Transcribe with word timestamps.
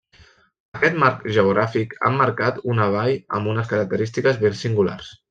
Aquest 0.77 0.95
marc 1.03 1.19
geogràfic 1.35 1.93
ha 1.99 2.11
emmarcat 2.13 2.57
una 2.77 2.87
vall 2.99 3.13
amb 3.41 3.53
unes 3.55 3.71
característiques 3.75 4.41
ben 4.47 4.57
singulars. 4.65 5.13